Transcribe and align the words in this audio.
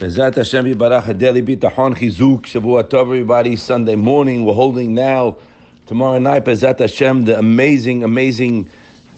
Bezat 0.00 0.34
Hashem 0.36 0.64
Yibarach 0.64 1.02
Hadeli 1.02 1.46
Bitachon 1.46 1.94
Chizuk 1.94 2.44
Shavua 2.44 2.84
Tov 2.84 3.02
everybody 3.02 3.54
Sunday 3.54 3.96
morning. 3.96 4.46
We're 4.46 4.54
holding 4.54 4.94
now 4.94 5.36
tomorrow 5.84 6.18
night 6.18 6.46
Bezat 6.46 6.78
Hashem 6.78 7.26
the 7.26 7.38
amazing 7.38 8.02
amazing 8.02 8.70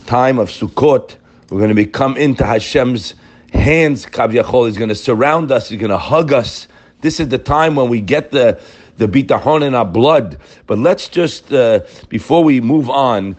time 0.07 0.41
of 0.41 0.49
Sukkot. 0.49 1.19
We're 1.51 1.59
going 1.59 1.69
to 1.69 1.77
be 1.77 1.87
come 1.87 2.17
into 2.17 2.45
Hashem's 2.45 3.15
hands. 3.53 4.07
Kavyachol 4.07 4.67
He's 4.67 4.77
going 4.77 4.89
to 4.89 4.97
surround 4.97 5.53
us 5.53 5.69
He's 5.69 5.79
going 5.79 5.91
to 5.91 5.99
hug 5.99 6.33
us. 6.33 6.67
This 7.01 7.21
is 7.21 7.29
the 7.29 7.39
time 7.39 7.77
when 7.77 7.89
we 7.89 8.01
get 8.01 8.33
the 8.33 8.61
the 8.97 9.07
bitachon 9.07 9.65
in 9.65 9.77
our 9.77 9.85
blood. 9.85 10.37
But 10.67 10.81
let's 10.81 11.09
just 11.09 11.53
uh, 11.53 11.83
before 12.09 12.43
we 12.43 12.61
move 12.61 12.91
on 12.91 13.37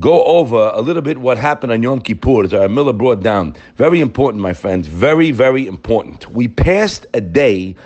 go 0.00 0.24
over 0.24 0.70
a 0.74 0.80
little 0.80 1.02
bit 1.02 1.18
what 1.18 1.38
happened 1.38 1.72
on 1.72 1.82
Yom 1.82 2.00
Kippur, 2.00 2.44
as 2.44 2.52
Rav 2.52 2.70
Miller 2.70 2.92
brought 2.92 3.22
down. 3.22 3.54
Very 3.76 4.00
important, 4.00 4.42
my 4.42 4.54
friends. 4.54 4.88
Very, 4.88 5.30
very 5.30 5.66
important. 5.66 6.28
We 6.30 6.48
passed 6.48 7.06
a 7.14 7.20
day 7.20 7.76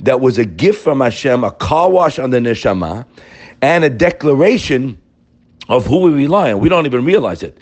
that 0.00 0.20
was 0.20 0.38
a 0.38 0.44
gift 0.44 0.82
from 0.82 1.00
Hashem, 1.00 1.44
a 1.44 1.50
car 1.50 1.90
wash 1.90 2.18
on 2.18 2.30
the 2.30 2.38
neshama, 2.38 3.06
and 3.62 3.84
a 3.84 3.90
declaration 3.90 4.98
of 5.68 5.86
who 5.86 6.00
we 6.00 6.10
rely 6.10 6.52
on. 6.52 6.60
We 6.60 6.68
don't 6.68 6.86
even 6.86 7.04
realize 7.04 7.42
it. 7.42 7.58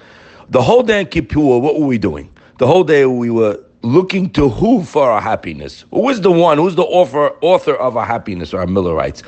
The 0.51 0.63
whole 0.63 0.83
day 0.83 1.01
in 1.01 1.07
Kippur, 1.07 1.59
what 1.59 1.79
were 1.81 1.87
we 1.87 1.99
doing? 1.99 2.31
The 2.59 2.67
whole 2.67 2.85
day 2.85 3.07
we 3.07 3.31
were 3.31 3.59
looking 3.85 4.31
to 4.31 4.49
who 4.49 4.83
for 4.83 5.11
our 5.11 5.21
happiness? 5.21 5.85
Who 5.91 6.09
is 6.09 6.23
the 6.23 6.31
one? 6.31 6.59
Who's 6.59 6.75
the 6.75 6.83
author, 6.83 7.31
author 7.41 7.75
of 7.77 7.97
our 7.97 8.07
happiness, 8.07 8.53
Rav 8.53 8.69
Miller 8.69 8.95
writes? 8.95 9.23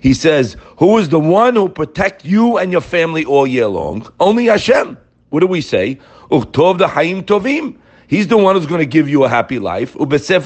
He 0.00 0.14
says, 0.14 0.56
Who 0.78 0.98
is 0.98 1.08
the 1.08 1.20
one 1.20 1.54
who 1.56 1.68
protect 1.68 2.24
you 2.24 2.58
and 2.58 2.72
your 2.72 2.80
family 2.80 3.24
all 3.24 3.46
year 3.46 3.66
long? 3.66 4.10
Only 4.18 4.46
Hashem. 4.46 4.96
What 5.30 5.40
do 5.40 5.46
we 5.46 5.60
say? 5.60 5.98
Uchtov 6.30 6.78
the 6.78 6.86
Hayim 6.86 7.22
Tovim. 7.22 7.76
He's 8.08 8.26
the 8.26 8.36
one 8.36 8.56
who's 8.56 8.66
going 8.66 8.80
to 8.80 8.86
give 8.86 9.08
you 9.08 9.22
a 9.22 9.28
happy 9.28 9.60
life. 9.60 9.94
We 9.94 10.18
said 10.18 10.42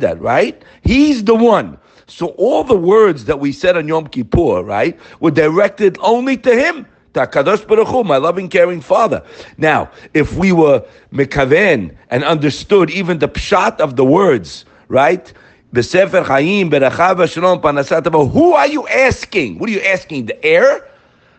that, 0.00 0.16
right? 0.20 0.62
He's 0.82 1.24
the 1.24 1.34
one. 1.34 1.78
So 2.06 2.26
all 2.26 2.62
the 2.62 2.76
words 2.76 3.24
that 3.24 3.40
we 3.40 3.52
said 3.52 3.78
on 3.78 3.88
Yom 3.88 4.08
Kippur, 4.08 4.62
right, 4.62 5.00
were 5.20 5.30
directed 5.30 5.96
only 6.02 6.36
to 6.36 6.54
him. 6.54 6.86
Takadosh 7.14 7.66
Baruch 7.66 8.04
my 8.04 8.18
loving, 8.18 8.48
caring 8.50 8.82
Father. 8.82 9.22
Now, 9.56 9.90
if 10.12 10.34
we 10.34 10.52
were 10.52 10.84
mekaven 11.12 11.96
and 12.10 12.24
understood 12.24 12.90
even 12.90 13.20
the 13.20 13.28
pshat 13.28 13.80
of 13.80 13.96
the 13.96 14.04
words, 14.04 14.66
right, 14.88 15.32
Besefer 15.72 16.24
Chaim, 16.24 16.70
Shalom. 17.28 18.28
Who 18.28 18.52
are 18.52 18.66
you 18.66 18.86
asking? 18.88 19.58
What 19.58 19.70
are 19.70 19.72
you 19.72 19.80
asking? 19.80 20.26
The 20.26 20.44
air? 20.44 20.86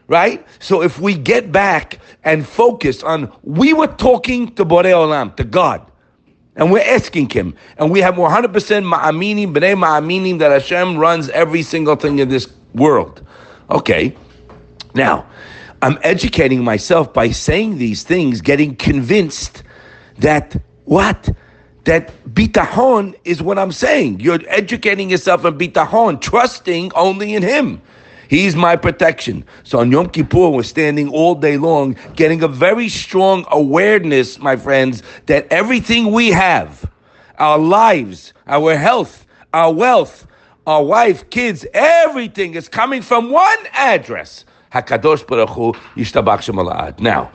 Right? 0.08 0.46
So 0.60 0.82
if 0.82 1.00
we 1.00 1.16
get 1.16 1.52
back 1.52 2.00
and 2.24 2.48
focus 2.48 3.04
on, 3.04 3.32
we 3.44 3.74
were 3.74 3.88
talking 3.88 4.54
to 4.56 4.66
Borei 4.66 4.92
Olam, 4.92 5.36
to 5.38 5.44
God. 5.44 5.86
And 6.56 6.72
we're 6.72 6.84
asking 6.84 7.30
him. 7.30 7.56
And 7.78 7.90
we 7.90 8.00
have 8.02 8.16
100% 8.16 8.52
ma'aminim, 8.52 9.54
b'nei 9.54 9.76
ma'aminim, 9.76 10.40
that 10.40 10.52
Hashem 10.52 10.98
runs 10.98 11.30
every 11.30 11.64
single 11.64 11.96
thing 11.96 12.20
in 12.20 12.30
this 12.30 12.48
world. 12.76 13.26
Okay. 13.70 14.16
Now, 14.94 15.26
I'm 15.82 15.98
educating 16.04 16.64
myself 16.64 17.14
by 17.14 17.32
saying 17.32 17.78
these 17.78 18.04
things, 18.04 18.42
getting 18.42 18.76
convinced 18.76 19.64
that 20.20 20.56
what? 20.86 21.30
That 21.86 22.14
bitahon 22.34 23.16
is 23.26 23.42
what 23.42 23.60
I'm 23.60 23.72
saying. 23.72 24.20
You're 24.20 24.40
educating 24.48 25.10
yourself 25.10 25.46
in 25.46 25.58
bitahon, 25.58 26.22
trusting 26.22 26.92
only 26.94 27.36
in 27.36 27.44
Him. 27.44 27.82
He's 28.30 28.56
my 28.56 28.76
protection. 28.76 29.46
So 29.64 29.80
on 29.80 29.92
Yom 29.92 30.10
Kippur, 30.10 30.50
we're 30.50 30.64
standing 30.64 31.10
all 31.10 31.36
day 31.36 31.58
long, 31.58 31.96
getting 32.16 32.42
a 32.42 32.48
very 32.48 32.90
strong 32.90 33.46
awareness, 33.52 34.40
my 34.40 34.56
friends, 34.56 35.04
that 35.28 35.46
everything 35.52 36.12
we 36.12 36.30
have, 36.30 36.90
our 37.38 37.60
lives, 37.60 38.34
our 38.48 38.76
health, 38.76 39.26
our 39.54 39.72
wealth, 39.72 40.26
our 40.66 40.84
wife, 40.84 41.30
kids, 41.30 41.66
everything 41.74 42.56
is 42.56 42.70
coming 42.70 43.02
from 43.02 43.30
one 43.30 43.58
address. 43.74 44.46
Hakadosh 44.74 45.26
Baruch 45.28 45.50
Hu 45.50 45.74
Yishtabach 45.96 47.00
Now, 47.00 47.26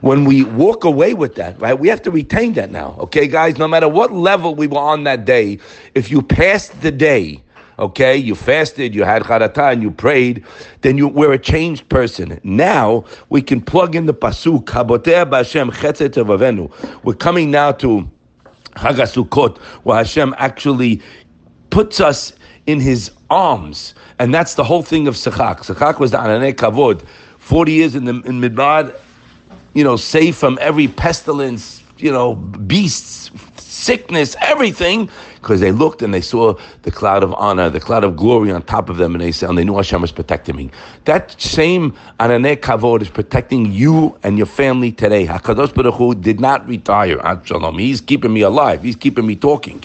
when 0.00 0.24
we 0.24 0.44
walk 0.44 0.84
away 0.84 1.14
with 1.14 1.34
that, 1.34 1.60
right, 1.60 1.78
we 1.78 1.88
have 1.88 2.00
to 2.02 2.10
retain 2.10 2.52
that 2.54 2.70
now. 2.70 2.94
Okay, 3.00 3.26
guys, 3.26 3.58
no 3.58 3.66
matter 3.66 3.88
what 3.88 4.12
level 4.12 4.54
we 4.54 4.68
were 4.68 4.78
on 4.78 5.02
that 5.04 5.24
day, 5.24 5.58
if 5.94 6.10
you 6.10 6.22
passed 6.22 6.80
the 6.82 6.92
day, 6.92 7.42
okay, 7.80 8.16
you 8.16 8.36
fasted, 8.36 8.94
you 8.94 9.02
had 9.02 9.24
charata, 9.24 9.72
and 9.72 9.82
you 9.82 9.90
prayed, 9.90 10.44
then 10.82 10.96
you 10.96 11.08
were 11.08 11.32
a 11.32 11.38
changed 11.38 11.88
person. 11.88 12.40
Now 12.44 13.04
we 13.28 13.42
can 13.42 13.60
plug 13.60 13.96
in 13.96 14.06
the 14.06 14.14
pasuk 14.14 14.66
Haboteh 14.66 15.28
B'Hashem 15.28 15.72
Chetzet 15.72 16.14
Avenu. 16.14 16.70
We're 17.02 17.14
coming 17.14 17.50
now 17.50 17.72
to 17.72 18.08
Hagasukot, 18.76 19.58
where 19.84 19.96
Hashem 19.96 20.32
actually 20.38 21.02
puts 21.70 22.00
us 22.00 22.34
in 22.66 22.80
His 22.80 23.10
arms. 23.30 23.94
And 24.18 24.34
that's 24.34 24.54
the 24.54 24.64
whole 24.64 24.82
thing 24.82 25.06
of 25.08 25.14
Sechak. 25.14 25.58
Sechak 25.58 25.98
was 25.98 26.10
the 26.10 26.18
Anane 26.18 26.54
Kavod. 26.54 27.02
40 27.38 27.72
years 27.72 27.94
in 27.94 28.04
the 28.06 28.14
in 28.22 28.40
Midbar, 28.40 28.94
you 29.74 29.84
know, 29.84 29.96
safe 29.96 30.36
from 30.36 30.58
every 30.62 30.88
pestilence, 30.88 31.82
you 31.98 32.10
know, 32.10 32.36
beasts, 32.36 33.30
sickness, 33.58 34.34
everything, 34.40 35.10
because 35.34 35.60
they 35.60 35.70
looked 35.70 36.00
and 36.00 36.14
they 36.14 36.22
saw 36.22 36.56
the 36.82 36.90
cloud 36.90 37.22
of 37.22 37.34
honor, 37.34 37.68
the 37.68 37.80
cloud 37.80 38.02
of 38.02 38.16
glory 38.16 38.50
on 38.50 38.62
top 38.62 38.88
of 38.88 38.96
them, 38.96 39.14
and 39.14 39.22
they 39.22 39.30
said, 39.30 39.50
and 39.50 39.58
they 39.58 39.64
knew 39.64 39.76
Hashem 39.76 40.00
was 40.00 40.12
protecting 40.12 40.56
me. 40.56 40.70
That 41.04 41.38
same 41.38 41.92
Anane 42.18 42.56
Kavod 42.56 43.02
is 43.02 43.10
protecting 43.10 43.70
you 43.70 44.18
and 44.22 44.38
your 44.38 44.46
family 44.46 44.90
today. 44.90 45.26
HaKadosh 45.26 45.74
Baruch 45.74 45.94
Hu 45.96 46.14
did 46.14 46.40
not 46.40 46.66
retire. 46.66 47.20
He's 47.76 48.00
keeping 48.00 48.32
me 48.32 48.40
alive. 48.40 48.82
He's 48.82 48.96
keeping 48.96 49.26
me 49.26 49.36
talking. 49.36 49.82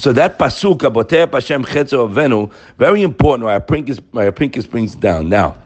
So 0.00 0.14
that 0.14 0.38
pasuk, 0.38 0.78
Aboteh 0.78 1.30
Hashem 1.30 1.62
Chetzo 1.62 2.08
Avenu, 2.08 2.50
very 2.78 3.02
important. 3.02 3.44
My 3.44 3.58
Pincus, 3.58 4.00
my 4.12 4.30
Pincus 4.30 4.66
brings 4.66 4.94
down 4.94 5.28
now. 5.28 5.58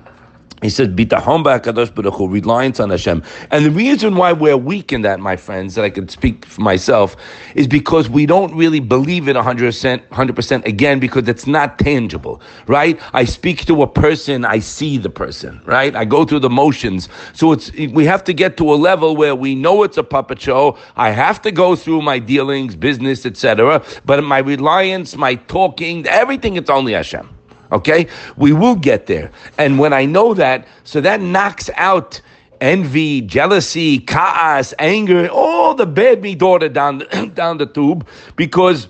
He 0.64 0.70
said, 0.70 0.96
"Bitachon 0.96 1.44
ba'Hakadosh 1.44 1.94
Baruch 1.94 2.14
Hu," 2.14 2.26
reliance 2.26 2.80
on 2.80 2.88
Hashem. 2.88 3.22
And 3.50 3.66
the 3.66 3.70
reason 3.70 4.16
why 4.16 4.32
we're 4.32 4.56
weak 4.56 4.94
in 4.94 5.02
that, 5.02 5.20
my 5.20 5.36
friends, 5.36 5.74
that 5.74 5.84
I 5.84 5.90
can 5.90 6.08
speak 6.08 6.46
for 6.46 6.62
myself, 6.62 7.16
is 7.54 7.66
because 7.68 8.08
we 8.08 8.24
don't 8.24 8.54
really 8.54 8.80
believe 8.80 9.28
it 9.28 9.36
100%, 9.36 10.08
100% 10.08 10.64
again, 10.64 11.00
because 11.00 11.28
it's 11.28 11.46
not 11.46 11.78
tangible, 11.78 12.40
right? 12.66 12.98
I 13.12 13.26
speak 13.26 13.66
to 13.66 13.82
a 13.82 13.86
person, 13.86 14.46
I 14.46 14.60
see 14.60 14.96
the 14.96 15.10
person, 15.10 15.60
right? 15.66 15.94
I 15.94 16.06
go 16.06 16.24
through 16.24 16.40
the 16.40 16.48
motions. 16.48 17.10
So 17.34 17.52
it's, 17.52 17.70
we 17.72 18.06
have 18.06 18.24
to 18.24 18.32
get 18.32 18.56
to 18.56 18.72
a 18.72 18.76
level 18.76 19.16
where 19.16 19.34
we 19.34 19.54
know 19.54 19.82
it's 19.82 19.98
a 19.98 20.02
puppet 20.02 20.40
show. 20.40 20.78
I 20.96 21.10
have 21.10 21.42
to 21.42 21.52
go 21.52 21.76
through 21.76 22.00
my 22.00 22.18
dealings, 22.18 22.74
business, 22.74 23.26
etc. 23.26 23.84
But 24.06 24.24
my 24.24 24.38
reliance, 24.38 25.14
my 25.14 25.34
talking, 25.34 26.06
everything, 26.06 26.56
it's 26.56 26.70
only 26.70 26.94
Hashem. 26.94 27.33
Okay? 27.74 28.06
We 28.36 28.52
will 28.52 28.76
get 28.76 29.06
there. 29.06 29.30
And 29.58 29.78
when 29.78 29.92
I 29.92 30.06
know 30.06 30.34
that, 30.34 30.66
so 30.84 31.00
that 31.02 31.20
knocks 31.20 31.68
out 31.74 32.20
envy, 32.60 33.20
jealousy, 33.20 33.98
chaos, 33.98 34.72
anger, 34.78 35.28
all 35.28 35.74
the 35.74 35.86
bad 35.86 36.22
me 36.22 36.34
daughter 36.34 36.68
down 36.68 36.98
the, 36.98 37.30
down 37.34 37.58
the 37.58 37.66
tube 37.66 38.08
because 38.36 38.88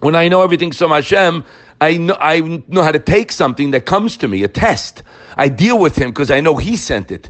when 0.00 0.16
I 0.16 0.28
know 0.28 0.42
everything 0.42 0.72
from 0.72 0.90
Hashem, 0.90 1.44
I 1.80 1.96
know, 1.98 2.16
I 2.18 2.40
know 2.68 2.82
how 2.82 2.92
to 2.92 2.98
take 2.98 3.32
something 3.32 3.70
that 3.72 3.86
comes 3.86 4.16
to 4.18 4.28
me, 4.28 4.42
a 4.42 4.48
test. 4.48 5.02
I 5.36 5.48
deal 5.48 5.78
with 5.78 5.96
him 5.96 6.10
because 6.10 6.30
I 6.30 6.40
know 6.40 6.56
he 6.56 6.76
sent 6.76 7.10
it. 7.10 7.28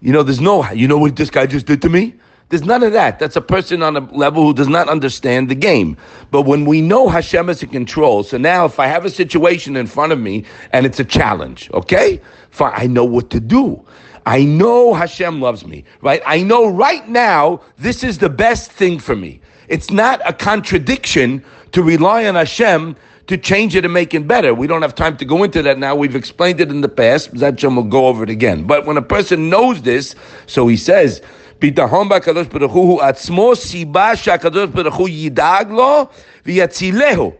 You 0.00 0.12
know, 0.12 0.22
there's 0.22 0.40
no, 0.40 0.70
you 0.70 0.86
know 0.86 0.98
what 0.98 1.16
this 1.16 1.30
guy 1.30 1.46
just 1.46 1.66
did 1.66 1.82
to 1.82 1.88
me? 1.88 2.14
There's 2.48 2.64
none 2.64 2.82
of 2.82 2.92
that. 2.92 3.18
That's 3.18 3.36
a 3.36 3.42
person 3.42 3.82
on 3.82 3.96
a 3.96 4.00
level 4.14 4.42
who 4.42 4.54
does 4.54 4.68
not 4.68 4.88
understand 4.88 5.50
the 5.50 5.54
game. 5.54 5.98
But 6.30 6.42
when 6.42 6.64
we 6.64 6.80
know 6.80 7.08
Hashem 7.08 7.50
is 7.50 7.62
in 7.62 7.68
control, 7.68 8.22
so 8.22 8.38
now 8.38 8.64
if 8.64 8.80
I 8.80 8.86
have 8.86 9.04
a 9.04 9.10
situation 9.10 9.76
in 9.76 9.86
front 9.86 10.12
of 10.12 10.18
me 10.18 10.44
and 10.72 10.86
it's 10.86 10.98
a 10.98 11.04
challenge, 11.04 11.70
okay, 11.74 12.20
fine, 12.50 12.72
I 12.74 12.86
know 12.86 13.04
what 13.04 13.28
to 13.30 13.40
do. 13.40 13.84
I 14.24 14.44
know 14.44 14.94
Hashem 14.94 15.40
loves 15.40 15.66
me, 15.66 15.84
right? 16.00 16.22
I 16.26 16.42
know 16.42 16.68
right 16.68 17.06
now 17.08 17.60
this 17.76 18.02
is 18.02 18.18
the 18.18 18.30
best 18.30 18.72
thing 18.72 18.98
for 18.98 19.16
me. 19.16 19.40
It's 19.68 19.90
not 19.90 20.20
a 20.24 20.32
contradiction 20.32 21.44
to 21.72 21.82
rely 21.82 22.26
on 22.26 22.34
Hashem 22.34 22.96
to 23.26 23.36
change 23.36 23.76
it 23.76 23.84
and 23.84 23.92
make 23.92 24.14
it 24.14 24.26
better. 24.26 24.54
We 24.54 24.66
don't 24.66 24.80
have 24.80 24.94
time 24.94 25.18
to 25.18 25.24
go 25.24 25.44
into 25.44 25.62
that 25.62 25.78
now. 25.78 25.94
We've 25.94 26.16
explained 26.16 26.60
it 26.62 26.70
in 26.70 26.80
the 26.80 26.88
past. 26.88 27.30
Hashem 27.38 27.76
will 27.76 27.82
go 27.84 28.06
over 28.06 28.24
it 28.24 28.30
again. 28.30 28.66
But 28.66 28.86
when 28.86 28.96
a 28.96 29.02
person 29.02 29.50
knows 29.50 29.82
this, 29.82 30.14
so 30.46 30.66
he 30.66 30.78
says, 30.78 31.20
ביטחון 31.61 32.09
בקדוש 32.09 32.47
ברוך 32.47 32.73
הוא 32.73 33.01
עצמו 33.01 33.55
סיבה 33.55 34.15
שהקדוש 34.15 34.69
ברוך 34.69 34.95
הוא 34.95 35.09
ידאג 35.09 35.71
לו 35.71 36.05
ויצילהו, 36.45 37.31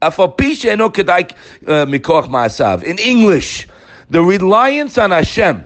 אף 0.00 0.20
על 0.20 0.26
פי 0.36 0.56
שאינו 0.56 0.92
כדאי 0.92 1.22
מכוח 1.86 2.28
מעשיו. 2.28 2.80
In 2.84 2.98
English, 2.98 3.68
the 4.10 4.22
reliance 4.22 4.98
on 4.98 5.10
Hashem, 5.10 5.62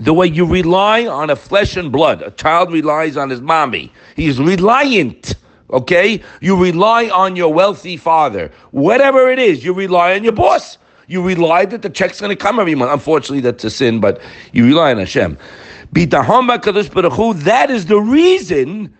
the 0.00 0.12
way 0.12 0.26
you 0.26 0.44
rely 0.44 1.06
on 1.06 1.30
a 1.30 1.36
flesh 1.36 1.76
and 1.76 1.90
blood, 1.90 2.22
a 2.22 2.30
child 2.30 2.72
relies 2.72 3.16
on 3.16 3.30
his 3.30 3.40
mommy. 3.40 3.90
He's 4.14 4.38
reliant. 4.38 5.34
Okay? 5.70 6.22
You 6.40 6.56
rely 6.56 7.08
on 7.08 7.34
your 7.34 7.52
wealthy 7.52 7.96
father. 7.96 8.52
Whatever 8.70 9.30
it 9.30 9.38
is, 9.38 9.64
you 9.64 9.72
rely 9.72 10.14
on 10.14 10.22
your 10.22 10.32
boss. 10.32 10.78
You 11.08 11.22
rely 11.22 11.64
that 11.66 11.82
the 11.82 11.90
check's 11.90 12.20
going 12.20 12.30
to 12.30 12.36
come 12.36 12.58
every 12.60 12.74
month. 12.74 12.92
Unfortunately, 12.92 13.40
that's 13.40 13.64
a 13.64 13.70
sin, 13.70 14.00
but 14.00 14.20
you 14.52 14.66
rely 14.66 14.90
on 14.90 14.98
Hashem. 14.98 15.38
Bitahon 15.93 16.47
Kadosh 16.59 16.93
Baruch 16.93 17.13
Hu, 17.13 17.33
that 17.33 17.69
is 17.69 17.87
the 17.87 17.99
reason 17.99 18.93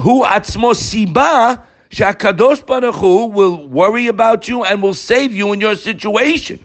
who 0.00 0.24
atzmo 0.24 0.72
siba 0.72 1.62
shakadosh 1.90 2.64
baruch 2.66 2.94
Hu 2.94 3.26
will 3.26 3.68
worry 3.68 4.06
about 4.06 4.48
you 4.48 4.64
and 4.64 4.82
will 4.82 4.94
save 4.94 5.32
you 5.32 5.52
in 5.52 5.60
your 5.60 5.76
situation. 5.76 6.58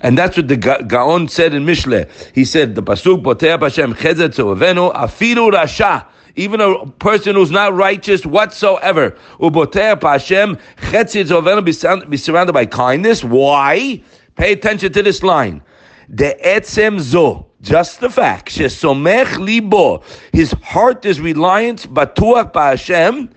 And 0.00 0.18
that's 0.18 0.36
what 0.36 0.48
the 0.48 0.56
Gaon 0.56 1.28
said 1.28 1.54
in 1.54 1.64
Mishle. 1.64 2.10
He 2.34 2.44
said, 2.44 2.74
the 2.74 2.82
Pasuk, 2.82 3.22
Botea 3.22 3.58
Hashem, 3.58 3.94
Chezet 3.94 4.34
Avenu, 4.34 4.92
Afilu 4.94 5.50
Rasha, 5.50 6.04
even 6.36 6.60
a 6.60 6.84
person 6.98 7.36
who's 7.36 7.50
not 7.50 7.72
righteous 7.72 8.26
whatsoever. 8.26 9.16
Ubotea 9.40 10.02
Hashem, 10.02 10.58
Chetzit 10.76 11.28
Avenu, 11.30 12.10
be 12.10 12.16
surrounded 12.18 12.52
by 12.52 12.66
kindness. 12.66 13.24
Why? 13.24 14.02
Pay 14.36 14.52
attention 14.52 14.92
to 14.92 15.02
this 15.02 15.22
line. 15.22 15.62
The 16.10 16.36
etzem 16.44 17.00
zo, 17.00 17.46
just 17.64 18.00
the 18.00 18.10
fact, 18.10 18.50
shesomech 18.50 19.38
libo, 19.38 20.02
his 20.32 20.52
heart 20.62 21.04
is 21.04 21.20
reliant, 21.20 21.92
batuach 21.92 22.52
ba'Hashem, 22.52 23.30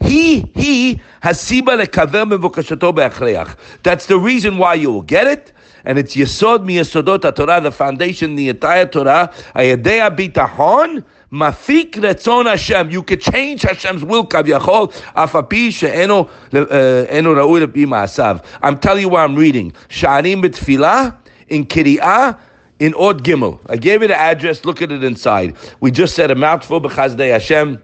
he, 0.00 0.40
he 0.54 1.00
has 1.20 1.38
siba 1.38 1.82
lekaver 1.82 2.30
mevokashato 2.30 2.94
be'achreach. 2.94 3.56
That's 3.82 4.06
the 4.06 4.18
reason 4.18 4.58
why 4.58 4.74
you 4.74 4.92
will 4.92 5.02
get 5.02 5.26
it 5.26 5.52
and 5.84 5.98
it's 5.98 6.14
Yesod 6.14 6.64
mi 6.64 6.76
Yesodot 6.76 7.34
Torah, 7.34 7.60
the 7.60 7.70
foundation, 7.70 8.36
the 8.36 8.50
entire 8.50 8.86
Torah. 8.86 9.32
Ayadea 9.54 10.14
bitahon. 10.14 11.04
Mafik 11.32 11.92
retzon 11.92 12.46
Hashem. 12.46 12.90
You 12.90 13.02
could 13.02 13.20
change 13.20 13.62
Hashem's 13.62 14.02
will, 14.02 14.26
kaviyachol, 14.26 14.92
afapi 15.14 15.70
she'eno 15.70 16.24
uh, 16.52 17.06
eno 17.08 17.34
ra'ui 17.34 17.66
lepi 17.66 17.86
ma'asav. 17.86 18.44
I'm 18.62 18.78
telling 18.78 19.02
you 19.02 19.08
what 19.10 19.20
I'm 19.20 19.36
reading. 19.36 19.72
Sha'arim 19.88 20.42
b'tfilah, 20.42 21.16
in 21.48 21.66
Kiri'ah, 21.66 22.38
in 22.78 22.94
Od 22.94 23.24
Gimel. 23.24 23.58
I 23.68 23.76
gave 23.76 24.02
you 24.02 24.08
the 24.08 24.18
address, 24.18 24.64
look 24.64 24.82
at 24.82 24.92
it 24.92 25.02
inside. 25.04 25.56
We 25.80 25.90
just 25.90 26.14
said 26.14 26.30
a 26.30 26.34
mouthful, 26.34 26.80
b'chazdei 26.80 27.32
Hashem. 27.32 27.82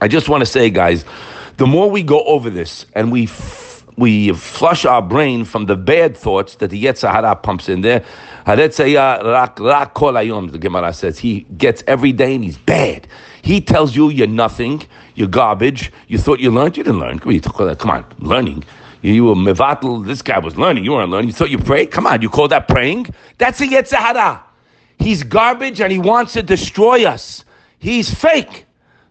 I 0.00 0.08
just 0.08 0.28
want 0.28 0.40
to 0.42 0.46
say, 0.46 0.70
guys, 0.70 1.04
the 1.56 1.66
more 1.66 1.90
we 1.90 2.02
go 2.02 2.24
over 2.24 2.50
this 2.50 2.86
and 2.94 3.12
we 3.12 3.28
we 3.96 4.32
flush 4.32 4.84
our 4.84 5.00
brain 5.00 5.44
from 5.44 5.66
the 5.66 5.76
bad 5.76 6.16
thoughts 6.16 6.56
that 6.56 6.70
the 6.70 6.80
Hara 6.80 7.36
pumps 7.36 7.68
in 7.68 7.82
there. 7.82 8.04
The 8.44 8.68
Gemara 10.60 10.92
says 10.92 11.18
he 11.18 11.40
gets 11.56 11.84
every 11.86 12.12
day 12.12 12.34
and 12.34 12.42
he's 12.42 12.58
bad. 12.58 13.06
He 13.42 13.60
tells 13.60 13.94
you 13.94 14.10
you're 14.10 14.26
nothing, 14.26 14.82
you're 15.14 15.28
garbage. 15.28 15.92
You 16.08 16.18
thought 16.18 16.40
you 16.40 16.50
learned, 16.50 16.76
you 16.76 16.82
didn't 16.82 16.98
learn. 16.98 17.20
Come 17.20 17.90
on, 17.90 18.04
learning. 18.18 18.64
You 19.12 19.26
were 19.26 19.34
mevatel. 19.34 20.06
This 20.06 20.22
guy 20.22 20.38
was 20.38 20.56
learning. 20.56 20.84
You 20.84 20.92
weren't 20.92 21.10
learning. 21.10 21.28
You 21.28 21.34
thought 21.34 21.50
you 21.50 21.58
prayed. 21.58 21.90
Come 21.90 22.06
on, 22.06 22.22
you 22.22 22.30
call 22.30 22.48
that 22.48 22.68
praying? 22.68 23.08
That's 23.36 23.60
a 23.60 23.66
Yetzer 23.66 23.96
Hara. 23.96 24.42
He's 24.98 25.22
garbage 25.22 25.82
and 25.82 25.92
he 25.92 25.98
wants 25.98 26.32
to 26.32 26.42
destroy 26.42 27.04
us. 27.04 27.44
He's 27.78 28.12
fake. 28.12 28.64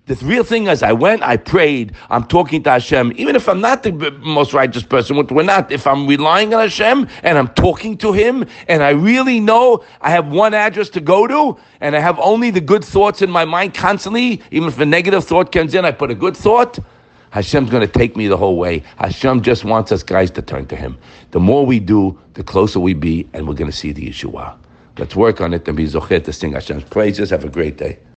The 0.07 0.15
real 0.15 0.43
thing 0.43 0.67
is, 0.67 0.81
I 0.83 0.91
went, 0.93 1.21
I 1.21 1.37
prayed, 1.37 1.93
I'm 2.09 2.25
talking 2.25 2.61
to 2.63 2.71
Hashem, 2.71 3.13
even 3.15 3.37
if 3.37 3.47
I'm 3.47 3.61
not 3.61 3.83
the 3.83 4.11
most 4.19 4.51
righteous 4.51 4.83
person, 4.83 5.15
which 5.15 5.29
we're 5.29 5.43
not, 5.43 5.71
if 5.71 5.87
I'm 5.87 6.07
relying 6.07 6.53
on 6.53 6.59
Hashem 6.59 7.07
and 7.21 7.37
I'm 7.37 7.47
talking 7.49 7.95
to 7.99 8.11
Him 8.11 8.45
and 8.67 8.83
I 8.83 8.89
really 8.89 9.39
know 9.39 9.85
I 10.01 10.09
have 10.09 10.27
one 10.27 10.53
address 10.53 10.89
to 10.89 11.01
go 11.01 11.25
to 11.27 11.57
and 11.79 11.95
I 11.95 11.99
have 11.99 12.19
only 12.19 12.49
the 12.49 12.59
good 12.59 12.83
thoughts 12.83 13.21
in 13.21 13.31
my 13.31 13.45
mind 13.45 13.75
constantly, 13.75 14.41
even 14.51 14.67
if 14.67 14.77
a 14.79 14.85
negative 14.85 15.23
thought 15.23 15.53
comes 15.53 15.73
in, 15.73 15.85
I 15.85 15.91
put 15.91 16.11
a 16.11 16.15
good 16.15 16.35
thought, 16.35 16.79
Hashem's 17.33 17.71
going 17.71 17.81
to 17.81 17.91
take 17.91 18.15
me 18.15 18.27
the 18.27 18.37
whole 18.37 18.57
way. 18.57 18.83
Hashem 18.97 19.41
just 19.41 19.65
wants 19.65 19.91
us 19.91 20.03
guys 20.03 20.29
to 20.29 20.41
turn 20.43 20.67
to 20.67 20.75
Him. 20.75 20.99
The 21.31 21.39
more 21.39 21.65
we 21.65 21.79
do, 21.79 22.19
the 22.35 22.43
closer 22.43 22.79
we 22.79 22.93
be, 22.93 23.27
and 23.33 23.47
we're 23.47 23.55
going 23.55 23.71
to 23.71 23.75
see 23.75 23.91
the 23.91 24.07
Yeshua. 24.07 24.55
Let's 24.99 25.15
work 25.15 25.41
on 25.41 25.51
it 25.51 25.67
and 25.67 25.75
be 25.75 25.87
zochet 25.87 26.25
to 26.25 26.31
sing 26.31 26.51
Hashem's 26.51 26.83
praises. 26.83 27.31
Have 27.31 27.43
a 27.43 27.49
great 27.49 27.77
day. 27.77 27.97